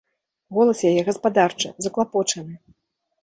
Голас 0.55 0.79
яе 0.91 1.01
гаспадарчы, 1.09 1.67
заклапочаны. 1.87 2.53